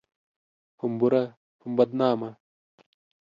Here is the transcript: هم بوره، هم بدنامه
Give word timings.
هم 0.79 0.91
بوره، 0.99 1.23
هم 1.61 1.71
بدنامه 1.77 2.31